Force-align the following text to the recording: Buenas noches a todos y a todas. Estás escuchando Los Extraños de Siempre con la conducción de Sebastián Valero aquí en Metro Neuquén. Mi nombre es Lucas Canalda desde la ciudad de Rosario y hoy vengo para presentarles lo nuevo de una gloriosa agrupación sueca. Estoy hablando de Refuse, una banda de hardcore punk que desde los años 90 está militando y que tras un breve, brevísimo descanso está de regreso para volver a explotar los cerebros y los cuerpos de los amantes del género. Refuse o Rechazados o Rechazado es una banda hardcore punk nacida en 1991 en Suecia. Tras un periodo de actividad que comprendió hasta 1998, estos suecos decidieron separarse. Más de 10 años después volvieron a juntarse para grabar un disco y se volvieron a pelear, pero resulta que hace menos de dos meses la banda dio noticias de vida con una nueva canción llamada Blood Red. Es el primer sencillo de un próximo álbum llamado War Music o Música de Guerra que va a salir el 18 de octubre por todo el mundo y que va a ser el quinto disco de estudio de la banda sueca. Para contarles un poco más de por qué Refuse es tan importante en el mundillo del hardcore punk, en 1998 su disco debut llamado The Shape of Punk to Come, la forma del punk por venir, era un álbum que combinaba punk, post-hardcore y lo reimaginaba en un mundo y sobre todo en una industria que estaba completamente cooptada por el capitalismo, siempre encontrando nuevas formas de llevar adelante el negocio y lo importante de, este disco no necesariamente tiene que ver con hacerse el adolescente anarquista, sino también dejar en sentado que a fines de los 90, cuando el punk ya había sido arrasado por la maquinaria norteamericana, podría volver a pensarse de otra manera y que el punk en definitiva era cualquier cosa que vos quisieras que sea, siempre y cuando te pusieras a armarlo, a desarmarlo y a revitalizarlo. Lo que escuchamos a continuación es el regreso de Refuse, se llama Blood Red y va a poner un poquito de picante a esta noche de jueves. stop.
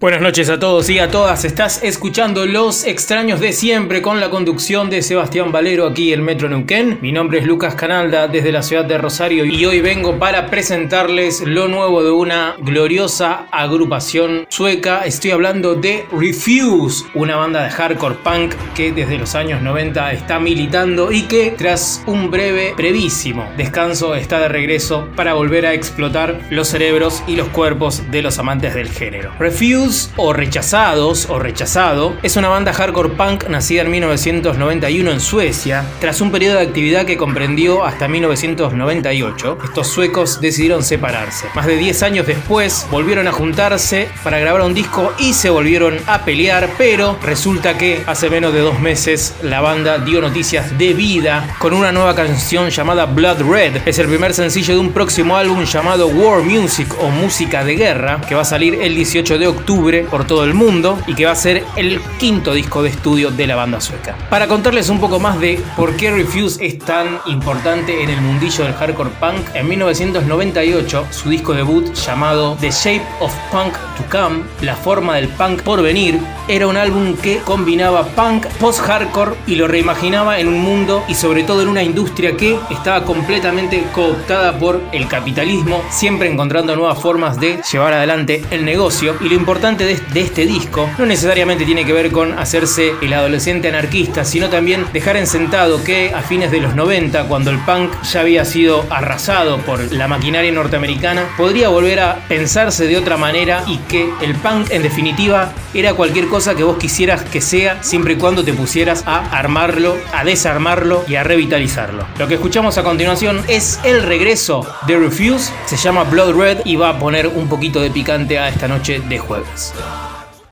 Buenas 0.00 0.22
noches 0.22 0.48
a 0.48 0.58
todos 0.58 0.88
y 0.88 0.98
a 0.98 1.10
todas. 1.10 1.44
Estás 1.44 1.82
escuchando 1.82 2.46
Los 2.46 2.86
Extraños 2.86 3.38
de 3.38 3.52
Siempre 3.52 4.00
con 4.00 4.18
la 4.18 4.30
conducción 4.30 4.88
de 4.88 5.02
Sebastián 5.02 5.52
Valero 5.52 5.86
aquí 5.86 6.14
en 6.14 6.22
Metro 6.22 6.48
Neuquén. 6.48 6.98
Mi 7.02 7.12
nombre 7.12 7.40
es 7.40 7.44
Lucas 7.44 7.74
Canalda 7.74 8.26
desde 8.26 8.50
la 8.50 8.62
ciudad 8.62 8.86
de 8.86 8.96
Rosario 8.96 9.44
y 9.44 9.62
hoy 9.66 9.82
vengo 9.82 10.18
para 10.18 10.46
presentarles 10.46 11.42
lo 11.42 11.68
nuevo 11.68 12.02
de 12.02 12.12
una 12.12 12.56
gloriosa 12.60 13.46
agrupación 13.52 14.46
sueca. 14.48 15.04
Estoy 15.04 15.32
hablando 15.32 15.74
de 15.74 16.06
Refuse, 16.12 17.04
una 17.12 17.36
banda 17.36 17.62
de 17.64 17.68
hardcore 17.68 18.16
punk 18.24 18.54
que 18.74 18.92
desde 18.92 19.18
los 19.18 19.34
años 19.34 19.60
90 19.60 20.12
está 20.14 20.40
militando 20.40 21.12
y 21.12 21.24
que 21.24 21.50
tras 21.58 22.02
un 22.06 22.30
breve, 22.30 22.72
brevísimo 22.74 23.46
descanso 23.58 24.14
está 24.14 24.40
de 24.40 24.48
regreso 24.48 25.08
para 25.14 25.34
volver 25.34 25.66
a 25.66 25.74
explotar 25.74 26.40
los 26.48 26.68
cerebros 26.68 27.22
y 27.26 27.36
los 27.36 27.48
cuerpos 27.48 28.10
de 28.10 28.22
los 28.22 28.38
amantes 28.38 28.72
del 28.72 28.88
género. 28.88 29.34
Refuse 29.38 29.89
o 30.16 30.32
Rechazados 30.32 31.26
o 31.30 31.40
Rechazado 31.40 32.14
es 32.22 32.36
una 32.36 32.48
banda 32.48 32.72
hardcore 32.72 33.08
punk 33.08 33.48
nacida 33.48 33.82
en 33.82 33.90
1991 33.90 35.10
en 35.10 35.20
Suecia. 35.20 35.84
Tras 36.00 36.20
un 36.20 36.30
periodo 36.30 36.58
de 36.58 36.66
actividad 36.66 37.06
que 37.06 37.16
comprendió 37.16 37.84
hasta 37.84 38.06
1998, 38.06 39.58
estos 39.64 39.88
suecos 39.88 40.40
decidieron 40.40 40.84
separarse. 40.84 41.46
Más 41.54 41.66
de 41.66 41.76
10 41.76 42.02
años 42.04 42.26
después 42.26 42.86
volvieron 42.90 43.26
a 43.26 43.32
juntarse 43.32 44.08
para 44.22 44.38
grabar 44.38 44.62
un 44.62 44.74
disco 44.74 45.12
y 45.18 45.32
se 45.32 45.50
volvieron 45.50 45.98
a 46.06 46.24
pelear, 46.24 46.70
pero 46.78 47.18
resulta 47.22 47.76
que 47.76 48.04
hace 48.06 48.30
menos 48.30 48.52
de 48.52 48.60
dos 48.60 48.78
meses 48.78 49.34
la 49.42 49.60
banda 49.60 49.98
dio 49.98 50.20
noticias 50.20 50.78
de 50.78 50.94
vida 50.94 51.56
con 51.58 51.72
una 51.72 51.90
nueva 51.90 52.14
canción 52.14 52.70
llamada 52.70 53.06
Blood 53.06 53.42
Red. 53.42 53.82
Es 53.86 53.98
el 53.98 54.06
primer 54.06 54.34
sencillo 54.34 54.74
de 54.74 54.80
un 54.80 54.92
próximo 54.92 55.36
álbum 55.36 55.64
llamado 55.64 56.06
War 56.06 56.42
Music 56.42 56.94
o 57.00 57.08
Música 57.08 57.64
de 57.64 57.74
Guerra 57.74 58.20
que 58.28 58.36
va 58.36 58.42
a 58.42 58.44
salir 58.44 58.74
el 58.80 58.94
18 58.94 59.38
de 59.38 59.48
octubre 59.48 59.79
por 60.10 60.26
todo 60.26 60.44
el 60.44 60.52
mundo 60.52 60.98
y 61.06 61.14
que 61.14 61.24
va 61.24 61.32
a 61.32 61.34
ser 61.34 61.64
el 61.74 62.00
quinto 62.18 62.52
disco 62.52 62.82
de 62.82 62.90
estudio 62.90 63.30
de 63.30 63.46
la 63.46 63.56
banda 63.56 63.80
sueca. 63.80 64.14
Para 64.28 64.46
contarles 64.46 64.90
un 64.90 65.00
poco 65.00 65.18
más 65.18 65.40
de 65.40 65.58
por 65.74 65.96
qué 65.96 66.10
Refuse 66.10 66.64
es 66.64 66.78
tan 66.78 67.18
importante 67.26 68.02
en 68.02 68.10
el 68.10 68.20
mundillo 68.20 68.64
del 68.64 68.74
hardcore 68.74 69.08
punk, 69.18 69.54
en 69.54 69.68
1998 69.68 71.06
su 71.10 71.30
disco 71.30 71.54
debut 71.54 71.94
llamado 71.94 72.58
The 72.60 72.70
Shape 72.70 73.06
of 73.20 73.34
Punk 73.50 73.72
to 73.96 74.04
Come, 74.10 74.42
la 74.60 74.76
forma 74.76 75.16
del 75.16 75.28
punk 75.28 75.62
por 75.62 75.80
venir, 75.80 76.20
era 76.46 76.66
un 76.66 76.76
álbum 76.76 77.16
que 77.16 77.38
combinaba 77.38 78.04
punk, 78.08 78.46
post-hardcore 78.60 79.34
y 79.46 79.54
lo 79.54 79.66
reimaginaba 79.66 80.40
en 80.40 80.48
un 80.48 80.60
mundo 80.60 81.04
y 81.08 81.14
sobre 81.14 81.42
todo 81.42 81.62
en 81.62 81.68
una 81.68 81.82
industria 81.82 82.36
que 82.36 82.58
estaba 82.70 83.04
completamente 83.04 83.82
cooptada 83.94 84.58
por 84.58 84.82
el 84.92 85.08
capitalismo, 85.08 85.82
siempre 85.88 86.30
encontrando 86.30 86.76
nuevas 86.76 86.98
formas 86.98 87.40
de 87.40 87.60
llevar 87.72 87.94
adelante 87.94 88.44
el 88.50 88.66
negocio 88.66 89.16
y 89.20 89.28
lo 89.28 89.34
importante 89.34 89.69
de, 89.76 90.20
este 90.20 90.46
disco 90.46 90.88
no 90.98 91.06
necesariamente 91.06 91.64
tiene 91.64 91.84
que 91.84 91.92
ver 91.92 92.10
con 92.10 92.38
hacerse 92.38 92.94
el 93.00 93.12
adolescente 93.12 93.68
anarquista, 93.68 94.24
sino 94.24 94.48
también 94.48 94.84
dejar 94.92 95.16
en 95.16 95.26
sentado 95.26 95.82
que 95.84 96.12
a 96.14 96.22
fines 96.22 96.50
de 96.50 96.60
los 96.60 96.74
90, 96.74 97.24
cuando 97.24 97.50
el 97.50 97.58
punk 97.58 97.92
ya 98.02 98.20
había 98.20 98.44
sido 98.44 98.84
arrasado 98.90 99.58
por 99.58 99.92
la 99.92 100.08
maquinaria 100.08 100.52
norteamericana, 100.52 101.28
podría 101.36 101.68
volver 101.68 102.00
a 102.00 102.16
pensarse 102.28 102.86
de 102.86 102.96
otra 102.96 103.16
manera 103.16 103.64
y 103.66 103.78
que 103.78 104.10
el 104.20 104.34
punk 104.34 104.70
en 104.70 104.82
definitiva 104.82 105.52
era 105.74 105.94
cualquier 105.94 106.26
cosa 106.28 106.54
que 106.54 106.64
vos 106.64 106.78
quisieras 106.78 107.22
que 107.24 107.40
sea, 107.40 107.82
siempre 107.82 108.14
y 108.14 108.16
cuando 108.16 108.44
te 108.44 108.52
pusieras 108.52 109.04
a 109.06 109.36
armarlo, 109.36 109.96
a 110.12 110.24
desarmarlo 110.24 111.04
y 111.06 111.14
a 111.14 111.22
revitalizarlo. 111.22 112.06
Lo 112.18 112.26
que 112.26 112.34
escuchamos 112.34 112.76
a 112.78 112.82
continuación 112.82 113.42
es 113.48 113.78
el 113.84 114.02
regreso 114.02 114.66
de 114.86 114.98
Refuse, 114.98 115.52
se 115.66 115.76
llama 115.76 116.04
Blood 116.04 116.34
Red 116.34 116.58
y 116.64 116.76
va 116.76 116.90
a 116.90 116.98
poner 116.98 117.28
un 117.28 117.48
poquito 117.48 117.80
de 117.80 117.90
picante 117.90 118.38
a 118.38 118.48
esta 118.48 118.68
noche 118.68 119.00
de 119.08 119.18
jueves. 119.18 119.59
stop. 119.60 120.09